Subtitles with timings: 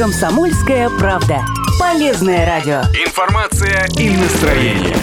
[0.00, 1.44] Комсомольская правда.
[1.78, 2.80] Полезное радио.
[3.04, 4.96] Информация и настроение.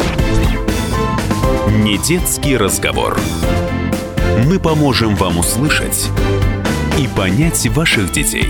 [1.84, 3.16] Не детский разговор.
[4.48, 6.10] Мы поможем вам услышать
[6.98, 8.50] и понять ваших детей.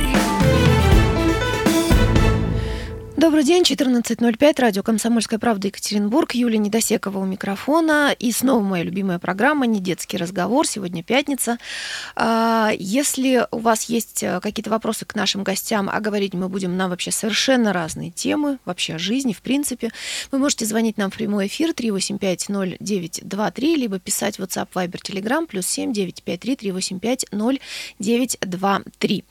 [3.17, 8.15] Добрый день, 14.05, радио «Комсомольская правда» Екатеринбург, Юлия Недосекова у микрофона.
[8.19, 10.67] И снова моя любимая программа «Не детский разговор».
[10.67, 11.57] Сегодня пятница.
[12.15, 16.77] А, если у вас есть э, какие-то вопросы к нашим гостям, а говорить мы будем
[16.77, 19.89] на вообще совершенно разные темы, вообще о жизни, в принципе,
[20.31, 25.65] вы можете звонить нам в прямой эфир 3850923, либо писать в WhatsApp, Viber, Telegram, плюс
[25.65, 29.23] 7 953 385 0923.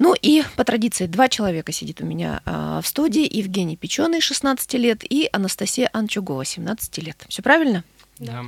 [0.00, 3.28] Ну и по традиции два человека сидит у меня э, в студии.
[3.30, 7.22] Евгений Печеный, 16 лет, и Анастасия Анчугова, 17 лет.
[7.28, 7.84] Все правильно?
[8.18, 8.46] Да.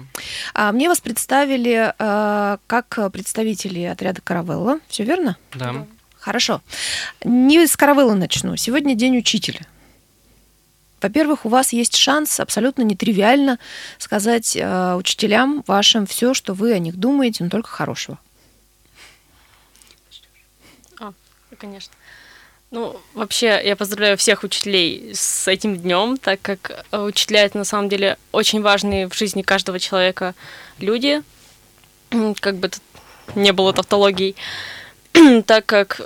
[0.54, 4.80] А мне вас представили э, как представители отряда Каравелла.
[4.88, 5.36] Все верно?
[5.54, 5.86] Да.
[6.18, 6.62] Хорошо.
[7.22, 8.56] Не с Каравелла начну.
[8.56, 9.60] Сегодня день учителя.
[11.02, 13.58] Во-первых, у вас есть шанс абсолютно нетривиально
[13.98, 18.18] сказать э, учителям вашим все, что вы о них думаете, но только хорошего.
[21.58, 21.92] Конечно.
[22.70, 27.64] Ну, вообще, я поздравляю всех учителей с этим днем, так как э, учителя это на
[27.64, 30.34] самом деле очень важные в жизни каждого человека
[30.78, 31.22] люди,
[32.40, 32.82] как бы тут
[33.34, 34.36] не было тавтологий,
[35.46, 36.00] так как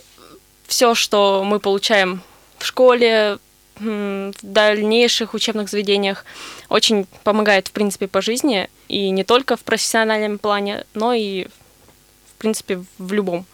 [0.66, 2.20] все, что мы получаем
[2.58, 3.38] в школе,
[3.78, 6.24] в дальнейших учебных заведениях,
[6.68, 12.38] очень помогает, в принципе, по жизни, и не только в профессиональном плане, но и, в
[12.38, 13.46] принципе, в любом.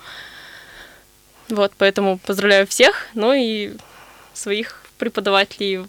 [1.53, 3.75] Вот, поэтому поздравляю всех, ну и
[4.33, 5.85] своих преподавателей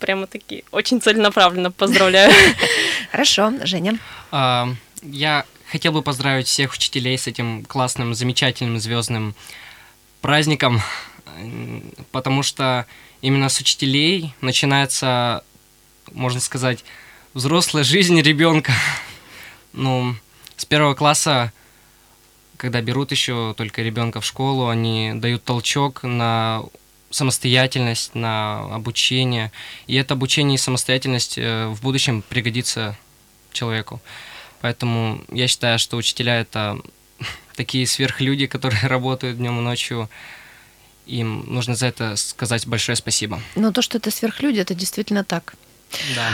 [0.00, 2.32] прямо-таки очень целенаправленно поздравляю.
[3.12, 4.00] Хорошо, Женя.
[4.32, 4.68] А,
[5.02, 9.36] я хотел бы поздравить всех учителей с этим классным, замечательным, звездным
[10.20, 10.82] праздником,
[12.10, 12.84] потому что
[13.20, 15.44] именно с учителей начинается,
[16.10, 16.84] можно сказать,
[17.34, 18.72] взрослая жизнь ребенка.
[19.74, 20.16] Ну,
[20.56, 21.52] с первого класса
[22.58, 26.64] когда берут еще только ребенка в школу, они дают толчок на
[27.10, 29.50] самостоятельность, на обучение.
[29.86, 32.98] И это обучение и самостоятельность э, в будущем пригодится
[33.52, 34.02] человеку.
[34.60, 36.78] Поэтому я считаю, что учителя это
[37.54, 40.10] такие сверхлюди, которые работают днем и ночью.
[41.06, 43.40] Им нужно за это сказать большое спасибо.
[43.54, 45.54] Но то, что это сверхлюди, это действительно так.
[46.14, 46.32] Да.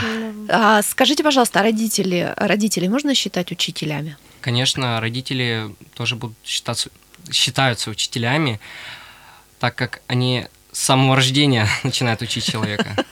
[0.49, 4.17] А, скажите, пожалуйста, а родители, родителей можно считать учителями?
[4.45, 6.91] Конечно, родители тоже будут считаться,
[7.31, 8.59] считаются учителями,
[9.57, 12.95] так как они с самого рождения начинают учить человека.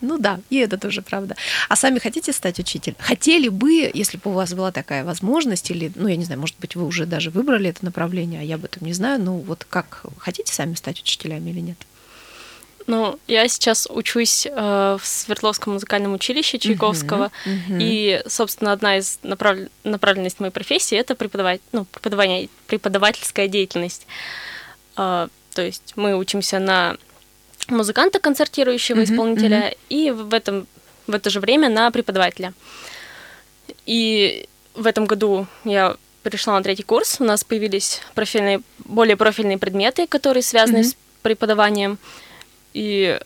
[0.00, 1.34] Ну да, и это тоже правда.
[1.68, 2.96] А сами хотите стать учителем?
[2.98, 6.56] Хотели бы, если бы у вас была такая возможность, или, ну, я не знаю, может
[6.58, 9.64] быть, вы уже даже выбрали это направление, а я об этом не знаю, ну, вот
[9.68, 11.78] как, хотите сами стать учителями или нет?
[12.86, 14.50] Ну, я сейчас учусь э,
[15.00, 17.78] в Свердловском музыкальном училище Чайковского, uh-huh, uh-huh.
[17.80, 19.58] и, собственно, одна из направ...
[19.84, 24.06] направленностей моей профессии это преподавать, ну, преподавание, преподавательская деятельность.
[24.96, 26.98] Э, то есть мы учимся на
[27.68, 29.78] музыканта, концертирующего uh-huh, исполнителя, uh-huh.
[29.88, 30.66] и в этом
[31.06, 32.52] в это же время на преподавателя.
[33.86, 37.16] И в этом году я перешла на третий курс.
[37.20, 40.90] У нас появились профильные, более профильные предметы, которые связаны uh-huh.
[40.90, 41.98] с преподаванием.
[42.74, 43.18] И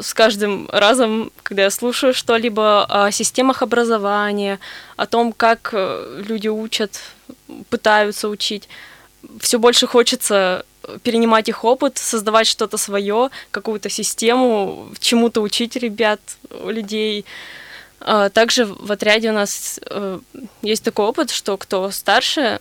[0.00, 4.58] с каждым разом, когда я слушаю что-либо о системах образования,
[4.96, 7.00] о том, как э, люди учат,
[7.70, 8.68] пытаются учить,
[9.40, 10.64] все больше хочется
[11.02, 17.24] перенимать их опыт, создавать что-то свое, какую-то систему, чему-то учить ребят, людей.
[18.00, 20.18] А также в отряде у нас э,
[20.62, 22.60] есть такой опыт, что кто старше,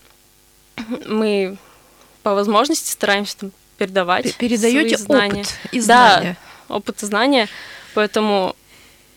[1.05, 1.57] мы
[2.21, 3.51] по возможности стараемся там,
[3.85, 5.41] передавать Передаете свои знания.
[5.41, 6.37] опыт и знания.
[6.69, 7.47] Да, опыт и знания.
[7.93, 8.55] Поэтому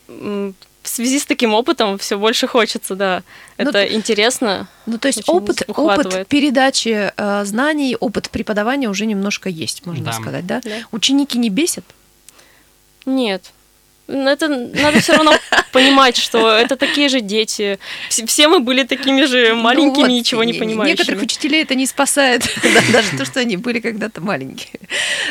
[0.07, 3.23] в связи с таким опытом все больше хочется, да.
[3.57, 4.67] Ну, Это интересно.
[4.85, 10.13] Ну, то есть опыт, опыт передачи э, знаний, опыт преподавания уже немножко есть, можно да.
[10.13, 10.61] сказать, да?
[10.63, 10.71] да?
[10.91, 11.83] Ученики не бесят?
[13.05, 13.51] Нет.
[14.07, 15.33] Это надо все равно
[15.71, 17.77] понимать, что это такие же дети.
[18.09, 20.97] Все мы были такими же ну маленькими, ну вот, ничего не понимающими.
[20.97, 22.43] Некоторых учителей это не спасает,
[22.91, 24.79] даже то, что они были когда-то маленькие.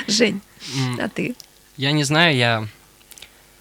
[0.06, 0.40] Жень,
[0.98, 1.34] а ты?
[1.76, 2.66] Я не знаю, я...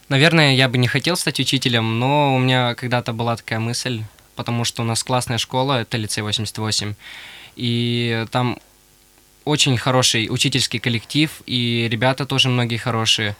[0.10, 4.04] Наверное, я бы не хотел стать учителем, но у меня когда-то была такая мысль,
[4.36, 6.94] потому что у нас классная школа, это лицей 88,
[7.56, 8.60] и там
[9.46, 13.36] очень хороший учительский коллектив, и ребята тоже многие хорошие.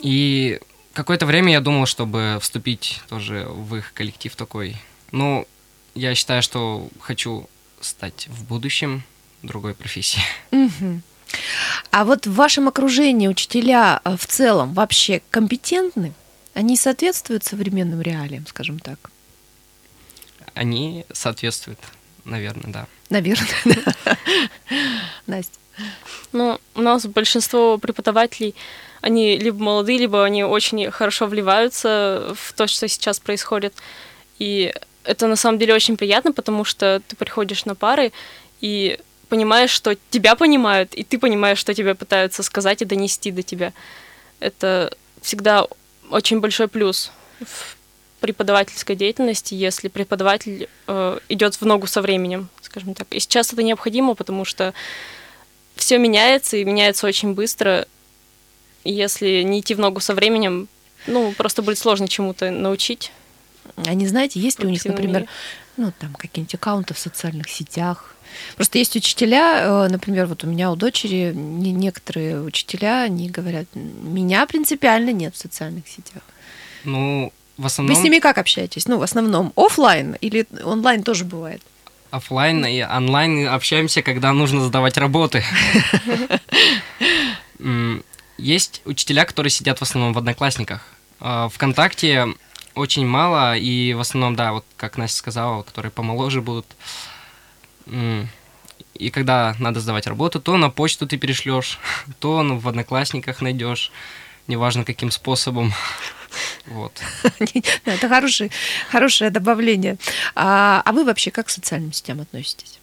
[0.00, 0.60] И
[0.92, 4.76] какое-то время я думал, чтобы вступить тоже в их коллектив такой.
[5.10, 5.46] Но
[5.94, 7.48] я считаю, что хочу
[7.80, 9.02] стать в будущем
[9.42, 10.22] другой профессии.
[10.50, 11.02] Угу.
[11.90, 16.14] А вот в вашем окружении учителя э, в целом вообще компетентны?
[16.54, 19.10] Они соответствуют современным реалиям, скажем так?
[20.54, 21.78] Они соответствуют,
[22.24, 22.86] наверное, да.
[23.10, 24.16] Наверное, да.
[25.26, 25.58] Настя.
[26.32, 28.54] Ну, у нас большинство преподавателей,
[29.00, 33.74] они либо молодые, либо они очень хорошо вливаются в то, что сейчас происходит.
[34.38, 34.74] И
[35.04, 38.12] это на самом деле очень приятно, потому что ты приходишь на пары
[38.60, 38.98] и
[39.28, 43.72] понимаешь, что тебя понимают, и ты понимаешь, что тебе пытаются сказать и донести до тебя.
[44.40, 45.66] Это всегда
[46.10, 47.10] очень большой плюс
[47.40, 47.76] в
[48.20, 53.06] преподавательской деятельности, если преподаватель э, идет в ногу со временем, скажем так.
[53.10, 54.74] И сейчас это необходимо, потому что
[55.76, 57.86] все меняется и меняется очень быстро.
[58.84, 60.68] Если не идти в ногу со временем,
[61.06, 63.12] ну, просто будет сложно чему-то научить.
[63.86, 65.28] А не знаете, есть ли у них, например, мире.
[65.76, 68.14] ну, там, какие-нибудь аккаунты в социальных сетях?
[68.56, 73.66] Просто есть учителя, э, например, вот у меня у дочери не- некоторые учителя, они говорят,
[73.74, 76.22] меня принципиально нет в социальных сетях.
[76.84, 78.86] Ну, в Вы основном с ними как общаетесь?
[78.86, 81.62] Ну, в основном оффлайн или онлайн тоже бывает?
[82.10, 85.44] оффлайн и онлайн общаемся, когда нужно сдавать работы.
[88.38, 90.82] Есть учителя, которые сидят в основном в одноклассниках.
[91.20, 92.28] А, Вконтакте
[92.74, 96.66] очень мало, и в основном, да, вот как Настя сказала, которые помоложе будут.
[98.94, 101.78] И когда надо сдавать работу, то на почту ты перешлешь,
[102.20, 103.90] то в одноклассниках найдешь,
[104.46, 105.72] неважно каким способом.
[106.66, 106.92] Вот.
[107.86, 108.50] Это хорошее,
[108.90, 109.96] хорошее добавление.
[110.34, 112.78] А, а вы вообще как к социальным сетям относитесь?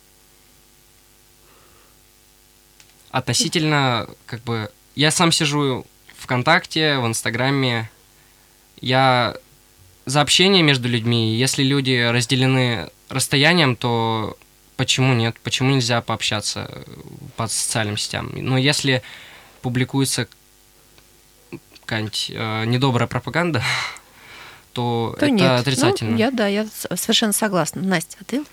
[3.12, 5.86] Относительно, как бы, я сам сижу
[6.18, 7.90] ВКонтакте, в Инстаграме.
[8.82, 9.36] Я
[10.06, 11.36] за общение между людьми.
[11.36, 14.38] Если люди разделены расстоянием, то
[14.78, 15.40] почему нет?
[15.42, 16.84] Почему нельзя пообщаться э,
[17.36, 18.32] по социальным сетям?
[18.34, 19.02] Но если
[19.62, 20.28] публикуется
[21.82, 23.64] какая-нибудь э, недобрая пропаганда,
[24.74, 25.60] то, То это нет.
[25.60, 26.12] отрицательно.
[26.12, 27.82] Ну, я, да, я совершенно согласна.
[27.82, 28.44] Настя, а ты?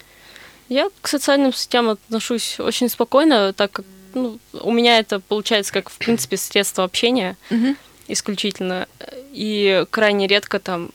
[0.68, 5.90] Я к социальным сетям отношусь очень спокойно, так как ну, у меня это получается как,
[5.90, 7.76] в принципе, средство общения Мгм.
[8.08, 8.86] исключительно.
[9.32, 10.90] И крайне редко там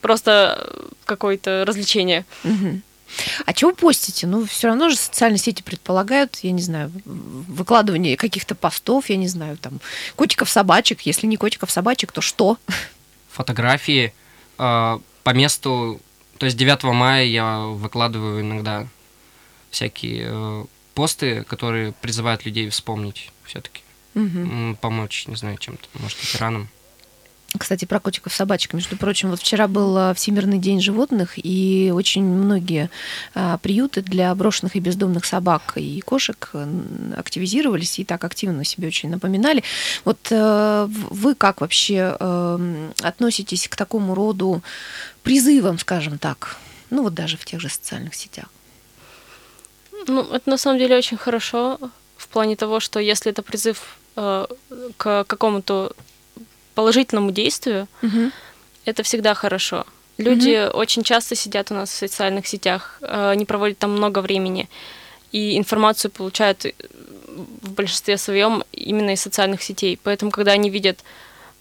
[0.00, 2.24] просто какое-то развлечение.
[2.42, 2.82] Мгм.
[3.46, 4.26] А чего постите?
[4.26, 9.28] Ну, все равно же социальные сети предполагают, я не знаю, выкладывание каких-то постов, я не
[9.28, 9.80] знаю, там,
[10.16, 11.02] котиков, собачек.
[11.02, 12.58] Если не котиков, собачек, то что?
[13.30, 14.12] фотографии
[14.58, 16.00] э, по месту.
[16.38, 18.86] То есть 9 мая я выкладываю иногда
[19.70, 20.64] всякие э,
[20.94, 23.82] посты, которые призывают людей вспомнить все-таки.
[24.14, 24.76] Мгм.
[24.80, 26.68] Помочь, не знаю, чем-то, может, ветеранам.
[27.56, 28.72] Кстати, про котиков, собачек.
[28.72, 32.90] Между прочим, вот вчера был а, Всемирный день животных, и очень многие
[33.32, 38.88] а, приюты для брошенных и бездомных собак и кошек м, активизировались и так активно себе
[38.88, 39.62] очень напоминали.
[40.04, 44.60] Вот э, в- вы как вообще эм, относитесь к такому роду
[45.22, 46.56] призывам, скажем так?
[46.90, 48.46] Ну вот даже в тех же социальных сетях.
[50.06, 51.78] Ну, это на самом деле очень хорошо
[52.16, 54.46] в плане того, что если это призыв э,
[54.96, 55.92] к какому-то
[56.74, 57.86] положительному действию,
[58.84, 59.84] это всегда хорошо.
[60.18, 64.68] Люди очень часто сидят у нас в социальных сетях, э, они проводят там много времени,
[65.32, 66.72] и информацию получают э,
[67.62, 69.98] в большинстве своем именно из социальных сетей.
[70.02, 71.00] Поэтому, когда они видят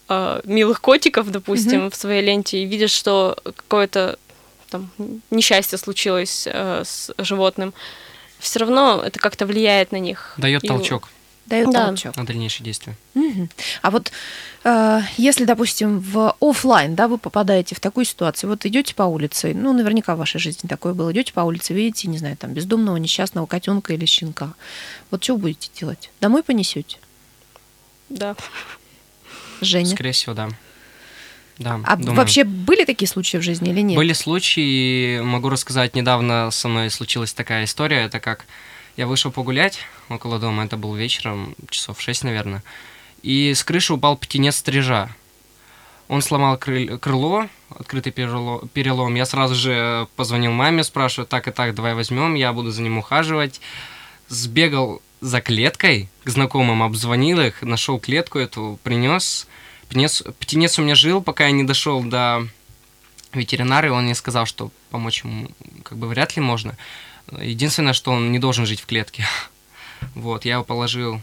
[0.09, 4.19] э, милых котиков, допустим, в своей ленте, и видят, что какое-то
[4.69, 4.89] там
[5.31, 7.73] несчастье случилось э, с животным,
[8.43, 10.33] все равно это как-то влияет на них.
[10.37, 11.09] Дает И- толчок
[11.45, 11.87] Дает Да.
[11.87, 12.15] толчок.
[12.15, 12.95] на дальнейшие действия.
[13.15, 13.49] Мгм.
[13.81, 14.11] А вот
[14.63, 19.53] э, если, допустим, в оффлайн, да, вы попадаете в такую ситуацию, вот идете по улице,
[19.53, 22.95] ну, наверняка в вашей жизни такое было, идете по улице, видите, не знаю, там бездомного
[22.97, 24.53] несчастного котенка или щенка.
[25.11, 26.11] Вот что вы будете делать?
[26.21, 26.97] Домой понесете?
[28.09, 28.35] Да.
[29.61, 29.87] Женя.
[29.93, 30.49] Скорее всего, да.
[31.59, 32.15] Да, А думаю.
[32.15, 33.95] вообще были такие случаи в жизни или нет?
[33.95, 38.45] Были случаи, могу рассказать, недавно со мной случилась такая история, это как
[38.97, 39.79] я вышел погулять
[40.09, 42.63] около дома, это был вечером, часов 6, наверное,
[43.21, 45.09] и с крыши упал птенец стрижа.
[46.09, 49.15] Он сломал крыло, открытый перело- перелом.
[49.15, 52.97] Я сразу же позвонил маме, спрашиваю, так и так, давай возьмем, я буду за ним
[52.97, 53.61] ухаживать.
[54.27, 59.47] Сбегал за клеткой к знакомым, обзвонил их, нашел клетку эту, принес.
[59.89, 62.47] Птенец, птенец у меня жил, пока я не дошел до
[63.33, 65.49] ветеринара, и он мне сказал, что помочь ему
[65.83, 66.75] как бы вряд ли можно.
[67.31, 69.25] Единственное, что он не должен жить в клетке.
[70.15, 71.21] Вот, я его положил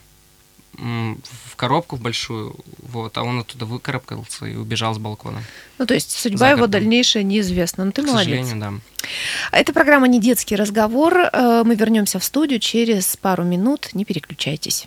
[0.78, 5.42] в коробку большую, вот, а он оттуда выкарабкался и убежал с балкона.
[5.78, 7.84] Ну, то есть судьба его дальнейшая неизвестна.
[7.84, 8.46] Ну, ты К молодец.
[8.46, 9.08] сожалению, да.
[9.52, 11.14] Это программа «Не детский разговор».
[11.32, 13.90] Э, Мы вернемся в студию через пару минут.
[13.92, 14.86] Не переключайтесь.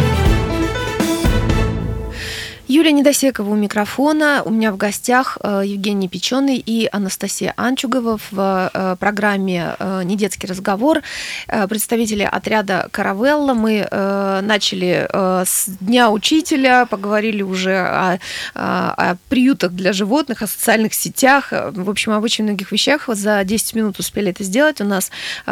[2.71, 4.43] Юлия Недосекова у микрофона.
[4.45, 10.47] У меня в гостях э, Евгений Печеный и Анастасия Анчугова в э, программе э, «Недетский
[10.47, 11.01] разговор».
[11.47, 13.53] Представители отряда «Каравелла».
[13.53, 18.19] Мы начали с Дня учителя, поговорили уже о,
[18.53, 23.03] о приютах для животных, о социальных сетях, в общем, об очень многих вещах.
[23.07, 24.79] За 10 минут успели это сделать.
[24.79, 25.11] У нас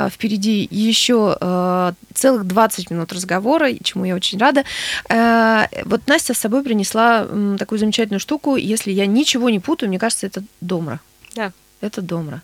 [0.09, 4.63] впереди еще целых 20 минут разговора, чему я очень рада.
[5.09, 7.08] Вот Настя с собой принесла
[7.57, 8.55] такую замечательную штуку.
[8.55, 10.99] Если я ничего не путаю, мне кажется, это домра.
[11.35, 11.51] Да.
[11.81, 12.41] Это домра.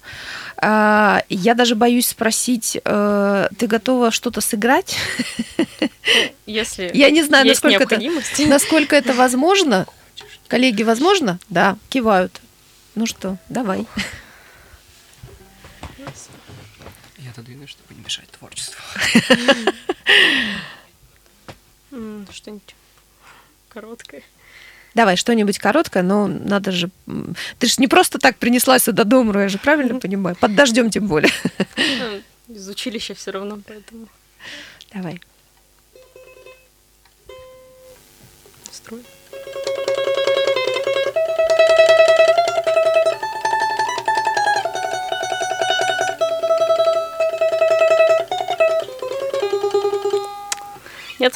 [0.57, 4.95] А, я даже боюсь спросить, э, ты готова что-то сыграть?
[6.45, 9.87] Если я не знаю, есть насколько это, насколько это возможно.
[10.47, 11.39] Коллеги, возможно?
[11.49, 12.39] Да, кивают.
[12.93, 13.85] Ну что, давай.
[17.17, 18.81] Я отодвину, чтобы не мешать творчеству.
[22.31, 22.75] Что-нибудь
[23.69, 24.23] короткое.
[24.95, 26.89] Давай, что-нибудь короткое, но надо же...
[27.59, 30.37] Ты же не просто так принесла сюда домру, я же правильно понимаю?
[30.37, 31.31] Под дождем тем более.
[32.47, 34.07] Ну, из училища все равно, поэтому...
[34.93, 35.19] Давай.
[38.71, 39.03] Строй.
[51.19, 51.33] Нет.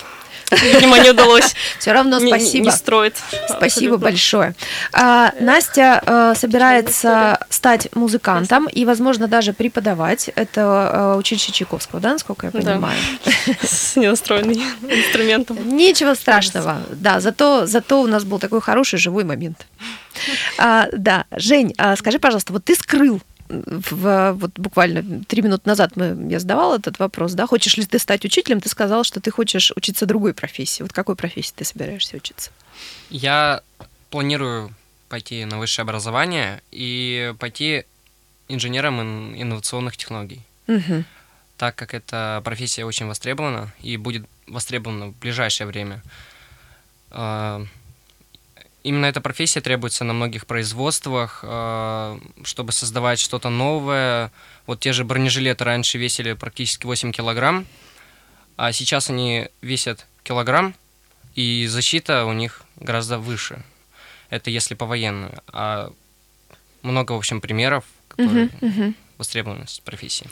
[0.52, 1.56] Видимо, не удалось.
[1.80, 2.66] Все равно спасибо.
[2.66, 3.16] Не, строит.
[3.50, 4.56] Спасибо большое.
[4.92, 10.30] А, Настя а, собирается стать музыкантом и, возможно, даже преподавать.
[10.36, 13.00] Это а, училище Чайковского, да, насколько я понимаю?
[13.62, 15.58] С ненастроенным инструментом.
[15.78, 16.78] Ничего страшного.
[16.92, 19.66] Да, зато, зато у нас был такой хороший живой момент.
[20.58, 25.96] А, да, Жень, а скажи, пожалуйста, вот ты скрыл в, вот буквально три минуты назад
[25.96, 29.32] мы, я задавала этот вопрос, да, хочешь ли ты стать учителем, ты сказал, что ты
[29.32, 30.84] хочешь учиться другой профессии.
[30.84, 32.52] Вот какой профессии ты собираешься учиться?
[33.10, 33.62] Я
[34.12, 34.74] планирую
[35.10, 37.86] пойти на высшее образование и пойти
[38.48, 40.42] инженером инновационных технологий.
[40.68, 41.04] Угу.
[41.58, 46.02] Так как эта профессия очень востребована и будет востребована в ближайшее время.
[48.84, 54.32] Именно эта профессия требуется на многих производствах, э, чтобы создавать что-то новое.
[54.68, 57.66] Вот те же бронежилеты раньше весили практически 8 килограмм,
[58.56, 60.76] а сейчас они весят килограмм,
[61.36, 63.64] и защита у них гораздо выше.
[64.30, 65.42] Это если по военную.
[65.48, 65.92] А
[66.82, 68.48] много, в общем, примеров, которые...
[68.48, 70.26] Uh-huh, uh-huh востребованность профессии.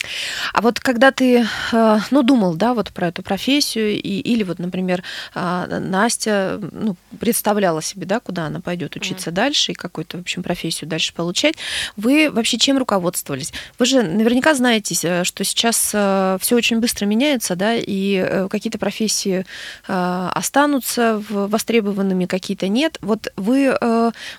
[0.54, 4.58] А вот когда ты, э, ну, думал, да, вот про эту профессию, и, или вот,
[4.58, 5.04] например,
[5.34, 9.34] э, Настя, ну, представляла себе, да, куда она пойдет учиться mm.
[9.34, 11.56] дальше и какую-то, в общем, профессию дальше получать,
[11.96, 13.52] вы вообще чем руководствовались?
[13.78, 19.44] Вы же наверняка знаете, э, что сейчас все очень быстро меняется, да, и какие-то профессии
[19.86, 22.98] останутся востребованными, какие-то нет.
[23.02, 23.76] Вот вы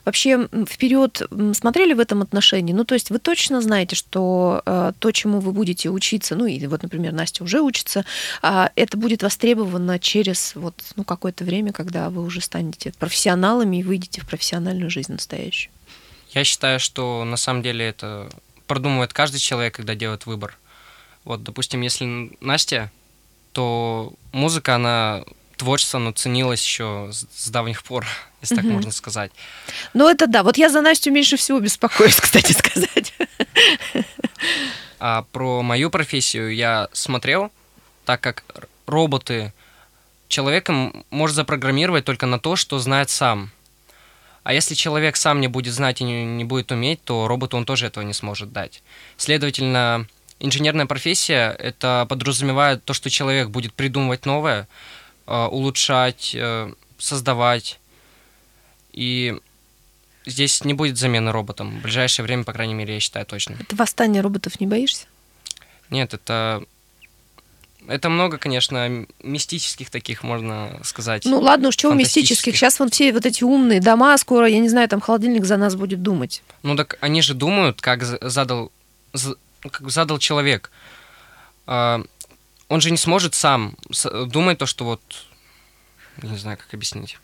[0.05, 1.21] вообще вперед
[1.53, 2.73] смотрели в этом отношении?
[2.73, 6.65] Ну, то есть вы точно знаете, что Э, то, чему вы будете учиться, ну и
[6.67, 8.05] вот, например, Настя уже учится,
[8.41, 13.83] а, это будет востребовано через вот, ну, какое-то время, когда вы уже станете профессионалами и
[13.83, 15.71] выйдете в профессиональную жизнь настоящую.
[16.31, 18.29] Я считаю, что на самом деле это
[18.67, 20.57] продумывает каждый человек, когда делает выбор.
[21.23, 22.91] Вот, допустим, если Настя,
[23.51, 25.23] то музыка, она
[25.59, 28.07] творчество, оно ценилось еще с, давних пор,
[28.41, 28.63] если угу.
[28.63, 29.31] так можно сказать.
[29.93, 30.43] Ну, это да.
[30.43, 33.13] Вот я за Настю меньше всего беспокоюсь, кстати сказать.
[34.99, 37.51] А про мою профессию я смотрел,
[38.05, 38.43] так как
[38.85, 39.53] роботы
[40.27, 43.51] человека может запрограммировать только на то, что знает сам.
[44.43, 47.65] А если человек сам не будет знать и не, не будет уметь, то роботу он
[47.65, 48.81] тоже этого не сможет дать.
[49.17, 50.07] Следовательно,
[50.39, 54.67] инженерная профессия это подразумевает то, что человек будет придумывать новое,
[55.27, 57.79] э, улучшать, э, создавать.
[58.91, 59.37] И
[60.25, 61.79] здесь не будет замены роботам.
[61.79, 63.55] В ближайшее время, по крайней мере, я считаю точно.
[63.59, 65.05] Это восстание роботов не боишься?
[65.89, 66.63] Нет, это
[67.87, 71.25] это много, конечно, мистических таких, можно сказать.
[71.25, 72.55] Ну ладно уж, чего мистических?
[72.55, 75.75] Сейчас вон все вот эти умные дома, скоро, я не знаю, там холодильник за нас
[75.75, 76.43] будет думать.
[76.61, 78.71] Ну так они же думают, как задал,
[79.61, 80.71] как задал человек.
[81.65, 82.03] А,
[82.67, 83.75] он же не сможет сам
[84.27, 85.01] думать то, что вот...
[86.21, 87.17] не знаю, как объяснить.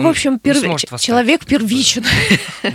[0.00, 0.56] Ну, в общем, пер...
[0.98, 2.04] человек первичен.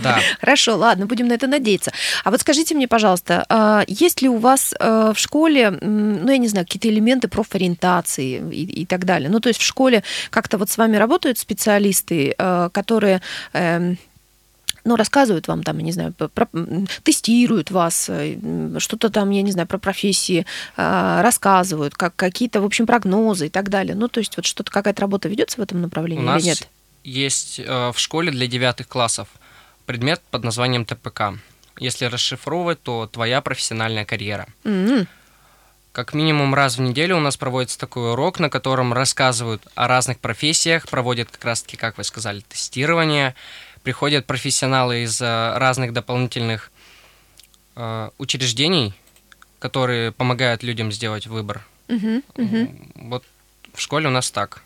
[0.02, 0.20] Да.
[0.40, 1.92] Хорошо, ладно, будем на это надеяться.
[2.24, 6.38] А вот скажите мне, пожалуйста, а есть ли у вас э, в школе, ну, я
[6.38, 9.28] не знаю, какие-то элементы профориентации и, и так далее?
[9.28, 13.20] Ну, то есть в школе как-то вот с вами работают специалисты, э, которые
[13.52, 13.98] эм,
[14.84, 16.48] ну, рассказывают вам там, я не знаю, про,
[17.02, 20.46] тестируют вас, э, что-то там, я не знаю, про профессии
[20.76, 23.94] э, рассказывают, как какие-то, в общем, прогнозы и так далее.
[23.94, 26.68] Ну, то есть вот что-то, какая-то работа ведется в этом направлении У нас или нет?
[27.10, 29.28] Есть э, в школе для девятых классов
[29.86, 31.34] предмет под названием ТПК.
[31.78, 34.46] Если расшифровывать, то твоя профессиональная карьера.
[34.64, 35.08] М-м.
[35.92, 40.20] Как минимум раз в неделю у нас проводится такой урок, на котором рассказывают о разных
[40.20, 43.34] профессиях, проводят как раз-таки, как вы сказали, тестирование,
[43.82, 46.70] приходят профессионалы из э, разных дополнительных
[47.74, 48.94] э, учреждений,
[49.58, 51.66] которые помогают людям сделать выбор.
[51.88, 52.92] Мгм, мгм.
[52.94, 53.24] Вот
[53.74, 54.62] в школе у нас так.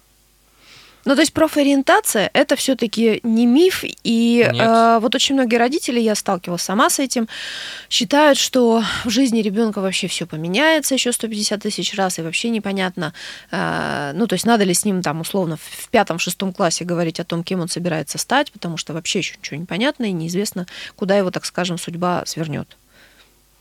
[1.04, 4.56] Ну, то есть профориентация это все-таки не миф, и Нет.
[4.66, 7.28] э, вот очень многие родители, я сталкивалась сама с этим,
[7.90, 13.12] считают, что в жизни ребенка вообще все поменяется еще 150 тысяч раз, и вообще непонятно,
[13.50, 16.84] э, ну, то есть надо ли с ним там условно в- в пятом, шестом классе
[16.84, 20.12] говорить о том, кем он собирается стать, потому что вообще еще ничего не понятно, и
[20.12, 22.76] неизвестно, куда его, так скажем, судьба свернет.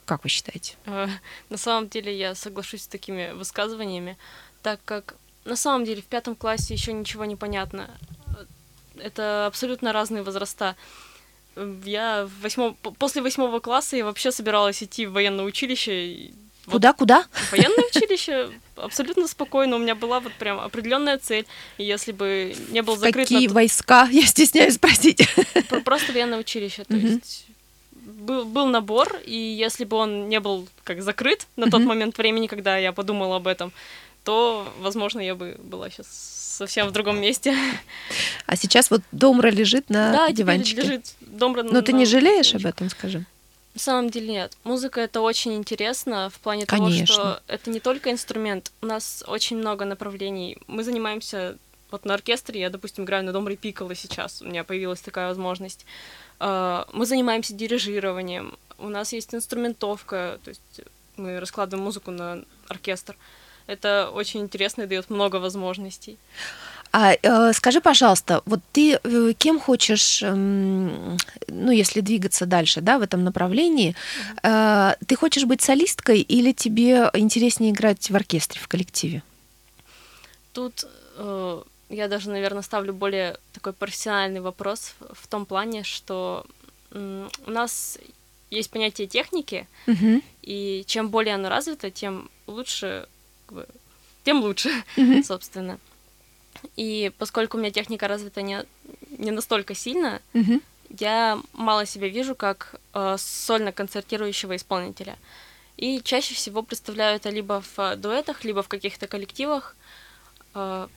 [0.06, 0.76] Как вы считаете?
[0.86, 1.08] Э,
[1.50, 4.18] На самом деле я соглашусь с такими высказываниями,
[4.62, 7.90] так как на самом деле в пятом классе еще ничего не понятно.
[8.98, 10.76] Это абсолютно разные возраста.
[11.86, 16.08] Я в восьмом, после восьмого класса я вообще собиралась идти в военное училище.
[16.08, 16.34] и
[16.66, 16.82] вот
[17.32, 19.76] в военное училище абсолютно спокойно.
[19.76, 21.46] У меня была вот прям определенная цель.
[21.78, 24.08] И если бы не был закрыт Какие войска?
[24.12, 25.28] Я стесняюсь спросить.
[25.70, 26.86] Про- Просто военное училище.
[26.86, 27.48] То есть
[27.92, 32.48] был, был набор, и если бы он не был как закрыт на тот момент времени,
[32.48, 33.72] когда я подумала об этом,
[34.24, 37.56] то, возможно, я бы была сейчас совсем в другом месте.
[38.46, 40.82] А сейчас вот Домра лежит на да, диванчике.
[40.82, 43.26] лежит дом Но ты не жалеешь об этом, скажи?
[43.74, 44.58] На самом деле нет.
[44.64, 47.08] Музыка это очень интересно в плане Конечно.
[47.08, 48.72] того, что это не только инструмент.
[48.82, 50.58] У нас очень много направлений.
[50.68, 51.58] Мы занимаемся
[51.90, 52.62] вот на оркестре.
[52.62, 54.44] Я, допустим, играю на домре пикколо сейчас.
[54.44, 55.86] У меня появилась такая возможность.
[56.40, 58.58] А, Мы занимаемся дирижированием.
[58.78, 60.40] У нас есть инструментовка.
[60.44, 60.82] То есть
[61.18, 63.16] мы раскладываем музыку на оркестр.
[63.68, 66.18] Это очень интересно и дает много возможностей.
[66.92, 73.00] А э, скажи, пожалуйста, вот ты э, кем хочешь, эм, ну, если двигаться дальше, да,
[73.00, 73.96] в этом направлении,
[74.44, 79.24] э, ты хочешь быть солисткой или тебе интереснее играть в оркестре, в коллективе?
[80.54, 80.86] Тут
[81.18, 86.46] э, я даже, наверное, ставлю более такой профессиональный вопрос в, том плане, что
[86.92, 87.98] м, у нас
[88.52, 90.22] есть понятие техники, Мгм.
[90.44, 93.08] и чем более оно развито, тем лучше,
[93.54, 93.68] бы,
[94.24, 95.24] тем лучше, Мгм.
[95.32, 95.80] собственно.
[96.76, 98.66] И поскольку у меня техника развита не,
[99.18, 100.62] не настолько сильно, Мгм.
[101.00, 105.18] я мало себя вижу как э, сольно-концертирующего исполнителя.
[105.78, 109.76] И чаще всего представляю это либо в э, дуэтах, либо в каких-то коллективах.
[110.54, 110.88] Э,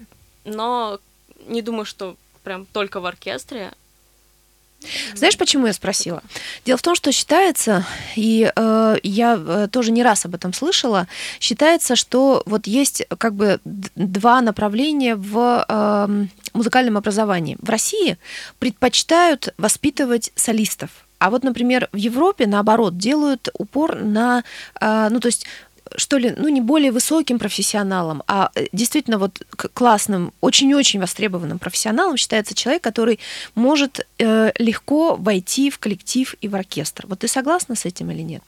[0.45, 1.01] но
[1.47, 3.73] не думаю, что прям только в оркестре.
[5.15, 6.23] Знаешь, почему я спросила?
[6.65, 7.85] Дело в том, что считается,
[8.15, 11.09] и э, я э, тоже не раз об этом слышала,
[11.41, 17.57] считается, что вот есть как бы два направления в эм, музыкальном образовании.
[17.61, 18.19] В России
[18.59, 20.91] предпочитают воспитывать солистов.
[21.19, 24.45] А вот, например, в Европе, наоборот, делают упор на,
[24.81, 25.47] э, ну, то есть
[25.97, 29.43] что ли, ну, не более высоким профессионалом, а э, действительно вот
[29.75, 33.19] классным, очень-очень востребованным профессионалом считается человек, который
[33.55, 37.07] может э, легко войти в коллектив и в оркестр.
[37.07, 38.43] Вот ты согласна с этим или нет?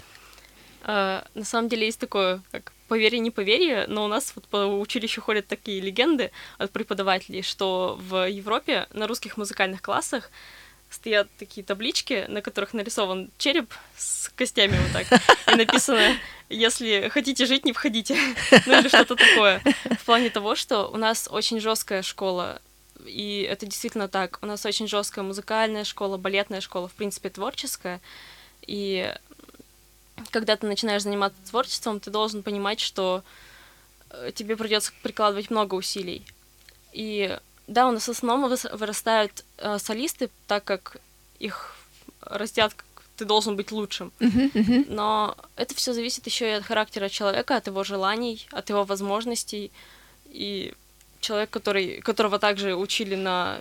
[0.84, 4.66] Э, на самом деле есть такое, как поверье, не поверье, но у нас вот по
[4.66, 10.30] училищу ходят такие легенды от преподавателей, что в Европе на русских музыкальных классах
[10.90, 15.20] стоят такие таблички, на которых нарисован череп с костями вот так,
[15.52, 16.16] и написано
[16.48, 18.16] «Если хотите жить, не входите»,
[18.66, 19.62] ну или что-то такое.
[19.98, 22.60] В плане того, что у нас очень жесткая школа,
[23.04, 24.38] и это действительно так.
[24.42, 28.00] У нас очень жесткая музыкальная школа, балетная школа, в принципе, творческая.
[28.66, 29.14] И
[30.30, 33.22] когда ты начинаешь заниматься творчеством, ты должен понимать, что
[34.10, 36.24] э, тебе придется прикладывать много усилий.
[36.92, 40.96] И да, у нас в основном вырастают э, солисты, так как
[41.38, 41.76] их
[42.22, 44.10] растят, как ты должен быть лучшим.
[44.88, 49.70] Но это все зависит еще и от характера человека, от его желаний, от его возможностей.
[50.26, 50.72] И
[51.20, 53.58] человек, который, которого также учили на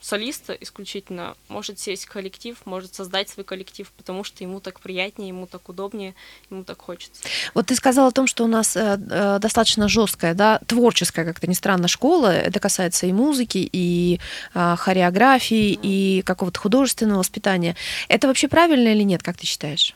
[0.00, 5.28] солиста исключительно, может сесть в коллектив, может создать свой коллектив, потому что ему так приятнее,
[5.28, 6.14] ему так удобнее,
[6.50, 7.22] ему так хочется.
[7.54, 11.46] Вот ты сказала о том, что у нас э, э, достаточно жесткая, да, творческая, как-то
[11.46, 12.28] ни странно, школа.
[12.28, 14.20] Это касается и музыки, и
[14.54, 17.76] э, хореографии, и какого-то художественного воспитания.
[18.08, 19.94] Это вообще правильно или нет, как ты считаешь?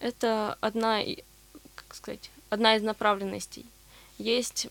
[0.00, 1.00] Это одна,
[1.76, 3.64] как сказать, одна из направленностей.
[4.18, 4.68] Есть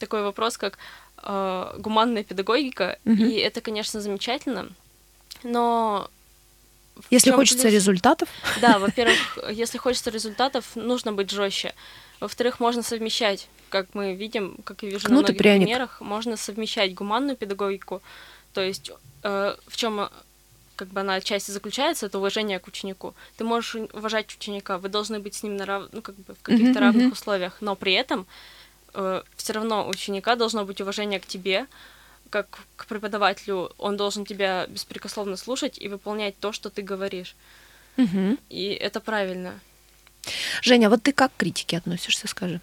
[0.00, 0.78] такой вопрос, как
[1.22, 3.24] э, гуманная педагогика, Мгм.
[3.24, 4.68] и это, конечно, замечательно,
[5.42, 6.08] но
[7.10, 7.74] Если хочется плюс?
[7.74, 8.28] результатов,
[8.60, 11.74] Да, во-первых, если хочется результатов, нужно быть жестче.
[12.20, 15.66] Во-вторых, можно совмещать, как мы видим, как я вижу Кнут на многих пряник.
[15.66, 18.02] примерах, можно совмещать гуманную педагогику,
[18.52, 18.90] то есть
[19.22, 20.10] э, в чем
[20.76, 23.14] как бы она отчасти заключается, это уважение к ученику.
[23.36, 25.84] Ты можешь уважать ученика, вы должны быть с ним на рав...
[25.92, 28.26] ну, как бы в каких-то Мгм, равных условиях, но при этом
[29.36, 31.66] все равно у ученика должно быть уважение к тебе,
[32.30, 37.34] как к преподавателю, он должен тебя беспрекословно слушать и выполнять то, что ты говоришь.
[37.96, 38.38] Мгм.
[38.48, 39.60] И это правильно.
[40.62, 42.60] Женя, а вот ты как к критике относишься, скажи?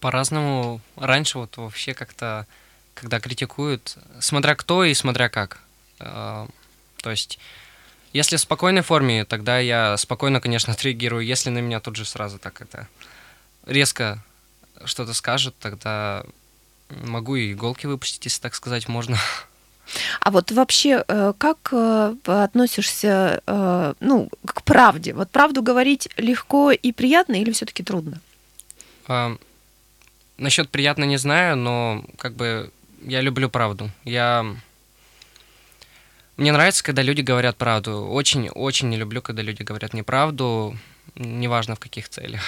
[0.00, 0.80] По-разному.
[0.96, 2.46] Раньше вот вообще как-то,
[2.94, 5.60] когда критикуют, смотря кто и смотря как.
[6.00, 6.46] Э,
[6.98, 7.38] То есть,
[8.12, 11.24] если в спокойной форме, тогда я спокойно, конечно, отреагирую.
[11.24, 12.86] Если на меня тут же сразу так это
[13.66, 14.22] резко
[14.84, 16.24] что-то скажут, тогда
[16.88, 19.16] могу и иголки выпустить, если так сказать можно.
[20.20, 25.12] А вот вообще, э, как э, относишься, э, ну, к правде?
[25.12, 28.20] Вот правду говорить легко и приятно или все-таки трудно?
[29.06, 29.36] А,
[30.36, 33.90] Насчет приятно не знаю, но как бы я люблю правду.
[34.04, 34.56] Я
[36.36, 38.06] мне нравится, когда люди говорят правду.
[38.06, 40.76] Очень, очень не люблю, когда люди говорят неправду,
[41.14, 42.42] неважно в каких целях.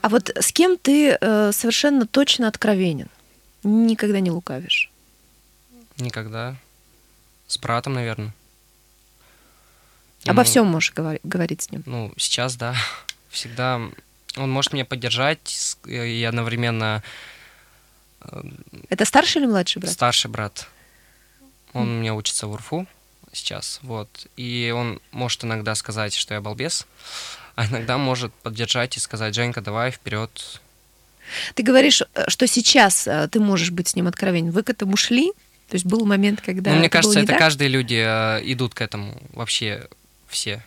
[0.00, 3.08] А вот с кем ты э, совершенно точно откровенен?
[3.62, 4.90] Никогда не лукавишь.
[5.98, 6.56] Никогда.
[7.46, 8.32] С братом, наверное.
[10.24, 11.82] Обо Ему- всем можешь говори- говорить с ним.
[11.86, 12.74] Ну, сейчас, да.
[13.30, 13.80] Всегда
[14.36, 17.02] он может меня поддержать с- и одновременно
[18.22, 18.42] э,
[18.88, 19.92] Это старший или младший брат?
[19.92, 20.68] Старший брат.
[21.72, 22.86] Он у меня учится в УРФУ
[23.32, 24.26] сейчас, вот.
[24.36, 26.86] И он может иногда сказать, что я балбес,
[27.54, 30.60] а иногда может поддержать и сказать, Женька, давай вперед.
[31.54, 34.50] Ты говоришь, э, что сейчас э, ты можешь быть с ним откровенен.
[34.50, 35.32] Вы к этому шли?
[35.68, 37.38] То есть был момент, когда ну, мне кажется, это так?
[37.38, 39.88] каждые люди э, идут к этому, вообще
[40.28, 40.62] все.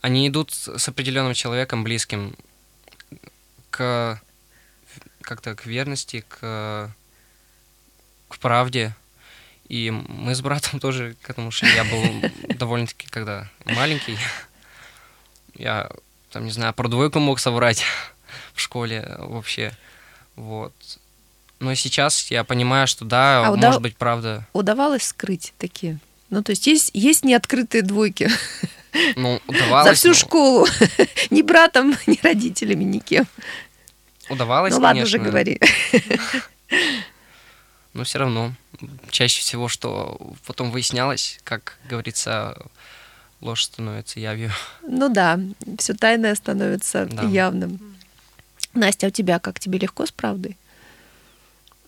[0.00, 2.34] Они идут с определенным человеком, близким
[3.70, 4.20] к
[5.22, 6.90] как-то к верности, к,
[8.28, 8.94] к правде.
[9.68, 11.68] И мы с братом тоже к этому шли.
[11.74, 12.02] Я был
[12.56, 14.16] довольно-таки, когда маленький,
[15.60, 15.90] я,
[16.30, 17.84] там, не знаю, про двойку мог соврать
[18.54, 19.72] в школе вообще.
[20.36, 20.72] Вот.
[21.58, 24.46] Но сейчас я понимаю, что да, А может удав- быть, правда.
[24.54, 25.98] Удавалось скрыть такие?
[26.30, 28.30] Ну, то есть есть, есть неоткрытые двойки
[29.16, 29.88] Ну, удавалось.
[29.90, 30.66] за всю но- школу.
[31.30, 33.26] ни братом, ни родителями, никем.
[34.30, 35.60] Удавалось, ну ладно, уже конечно, говори.
[37.92, 38.52] Но все равно.
[39.10, 42.56] Чаще всего, что потом выяснялось, как говорится,
[43.40, 44.50] ложь становится явью.
[44.82, 45.40] Ну да,
[45.78, 47.22] все тайное становится Да.
[47.24, 47.96] явным.
[48.74, 49.58] Настя, а у тебя как?
[49.58, 50.56] Тебе легко с правдой?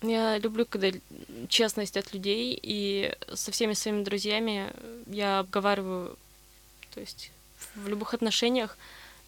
[0.03, 0.88] Я люблю, когда
[1.49, 4.73] честность от людей, и со всеми своими друзьями
[5.07, 6.17] я обговариваю,
[6.93, 7.31] то есть
[7.77, 8.77] в любых отношениях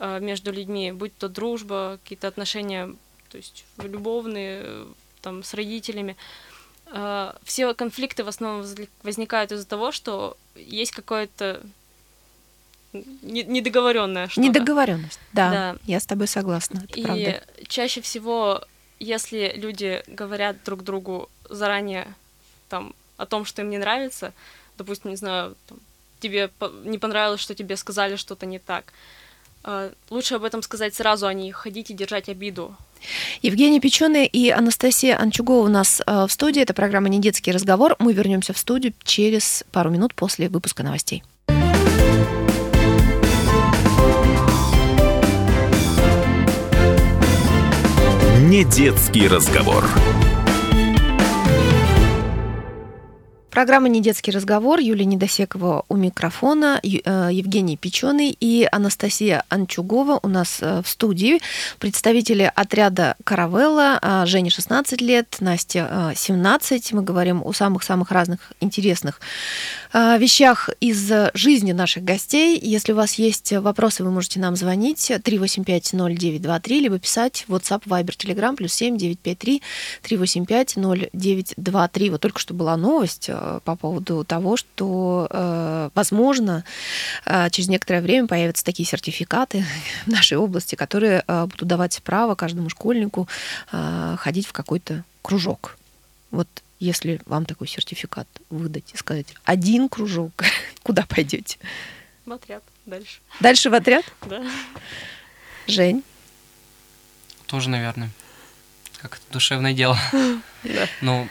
[0.01, 2.93] э, между людьми, будь то дружба, какие-то отношения,
[3.29, 4.87] то есть любовные,
[5.23, 6.17] там, с родителями,
[6.87, 8.67] э, все конфликты в основном
[9.05, 11.61] возникают из-за того, что есть какое-то
[13.22, 14.46] недоговоренное что-то.
[14.46, 15.18] Недоговоренность.
[15.33, 15.76] Да, Да.
[15.85, 16.83] я с тобой согласна.
[16.88, 17.42] Это И правда.
[17.68, 18.62] чаще всего,
[18.98, 22.07] если люди говорят друг другу заранее
[22.68, 24.33] там о том, что им не нравится,
[24.78, 25.78] допустим, не знаю, там,
[26.20, 26.50] тебе
[26.85, 28.92] не понравилось, что тебе сказали что-то не так,
[29.64, 32.74] э, лучше об этом сказать сразу, а не ходить и держать обиду.
[33.42, 36.62] Евгения Печеная и Анастасия Анчугова у нас э, в студии.
[36.62, 37.96] Это программа «Не детский разговор».
[37.98, 41.22] Мы вернемся в студию через пару минут после выпуска новостей.
[48.44, 49.83] Не детский разговор.
[53.55, 54.81] Программа «Не детский разговор».
[54.81, 61.38] Юлия Недосекова у микрофона, э, Евгений Печеный и Анастасия Анчугова у нас э, в студии.
[61.79, 64.01] Представители отряда «Каравелла».
[64.03, 66.95] А, Жене 16 лет, Настя э, 17.
[66.95, 69.21] Мы говорим о самых-самых разных интересных
[69.93, 72.59] э, вещах из жизни наших гостей.
[72.61, 78.57] Если у вас есть вопросы, вы можете нам звонить 385-0923, либо писать WhatsApp, Viber, Telegram,
[78.57, 79.62] плюс 7 953
[80.03, 82.11] 385 0923.
[82.11, 86.64] Вот только что была новость э, по поводу того, что, э, возможно,
[87.26, 89.64] э, через некоторое время появятся такие сертификаты
[90.07, 93.28] в нашей области, которые э, будут давать право каждому школьнику
[93.72, 95.76] э, ходить в какой-то кружок.
[96.30, 96.48] Вот
[96.80, 100.44] если вам такой сертификат выдать и сказать один кружок,
[100.83, 101.59] куда пойдете?
[102.26, 103.20] В отряд дальше.
[103.40, 104.04] Дальше в отряд?
[104.26, 104.42] Да.
[105.66, 106.02] Жень?
[107.46, 108.11] Тоже, наверное.
[109.00, 109.98] как душевное дело.
[110.64, 110.88] Да.
[111.02, 111.28] Ну,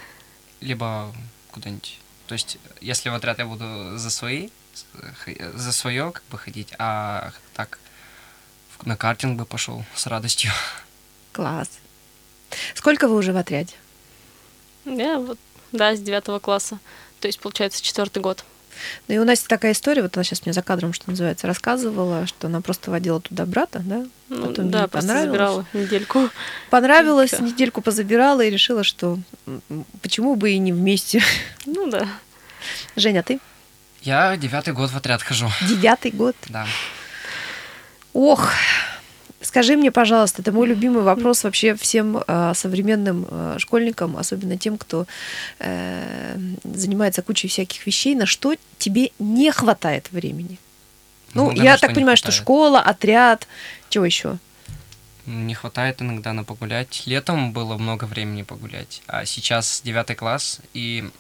[0.62, 1.12] либо
[1.52, 2.00] куда-нибудь.
[2.28, 4.50] То есть, если в отряд я буду за свои,
[5.54, 7.80] за свое как бы ходить, а так
[8.86, 10.52] на картинг бы пошел с радостью.
[11.32, 11.70] Класс.
[12.76, 13.74] Сколько вы уже в отряде?
[14.86, 15.40] Я вот,
[15.72, 16.80] да, с девятого класса.
[17.20, 18.44] То есть, получается, четвертый год.
[19.08, 22.26] Ну и у Насти такая история, вот она сейчас мне за кадром, что называется, рассказывала,
[22.28, 24.06] что она просто водила туда брата, да?
[24.30, 25.26] Ну, Потом да, понравилось.
[25.28, 26.30] забирала недельку.
[26.70, 27.44] Понравилось, Всё.
[27.44, 29.20] недельку позабирала и решила, что
[30.02, 31.22] почему бы и не вместе.
[31.66, 32.08] Ну да.
[32.96, 33.40] Женя, а ты?
[34.02, 35.50] Я девятый год в отряд хожу.
[35.62, 36.36] Девятый год.
[36.50, 36.66] Да.
[38.14, 38.52] Ох,
[39.54, 44.80] скажи мне, пожалуйста, это мой любимый вопрос вообще всем э, современным э, школьникам, особенно тем,
[44.80, 45.06] кто
[45.60, 50.58] э, занимается кучей всяких вещей, на что тебе не хватает времени?
[51.36, 52.44] Ну, Много я что так понимаю, что хватает.
[52.44, 53.48] школа, отряд,
[53.90, 54.38] чего еще?
[55.28, 57.04] Не хватает иногда на погулять.
[57.06, 61.12] Летом было много времени погулять, а сейчас девятый класс, и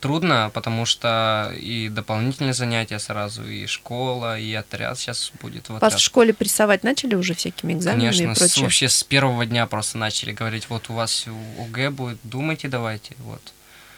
[0.00, 5.82] трудно, потому что и дополнительные занятия сразу, и школа, и отряд сейчас будет в Вас
[5.82, 6.00] отряд.
[6.00, 8.64] в школе прессовать начали уже всякими экзаменами Конечно, и прочее?
[8.64, 11.26] вообще с первого дня просто начали говорить, вот у вас
[11.60, 13.42] ОГЭ будет, думайте давайте, вот.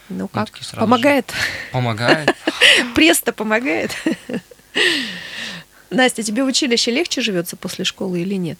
[0.09, 0.51] Ну Мы как?
[0.51, 0.81] такие сразу же.
[0.81, 1.33] Помогает?
[1.73, 2.35] Помогает.
[2.95, 3.91] Пресс-то помогает?
[5.91, 8.59] Настя, тебе в училище легче живется после школы или нет?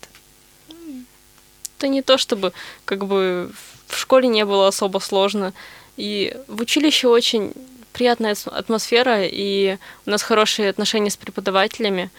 [1.79, 2.53] Это не то, чтобы
[2.85, 3.53] как бы
[3.87, 5.53] в школе не было особо сложно.
[5.99, 7.53] И в училище очень
[7.93, 12.11] приятная ат- атмосфера, и у нас хорошие отношения с преподавателями.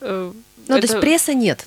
[0.00, 0.32] Э,
[0.68, 1.66] Ну, то есть это- пресса нет.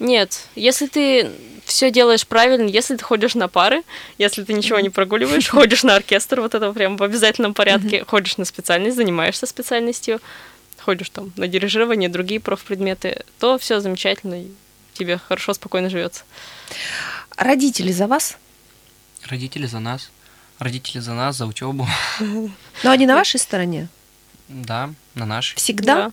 [0.00, 1.30] Нет, если ты
[1.64, 3.82] все делаешь правильно, если ты ходишь на пары,
[4.16, 8.38] если ты ничего не прогуливаешь, ходишь на оркестр, вот это прям в обязательном порядке, ходишь
[8.38, 10.20] на специальность, занимаешься специальностью,
[10.78, 14.46] ходишь там на дирижирование, другие профпредметы, то все замечательно, и
[14.94, 16.22] тебе хорошо, спокойно живется.
[17.36, 18.36] Родители за вас?
[19.28, 20.10] Родители за нас.
[20.58, 21.86] Родители за нас, за учебу.
[22.20, 23.88] Но они на вашей стороне?
[24.48, 25.56] Да, на нашей.
[25.56, 26.10] Всегда?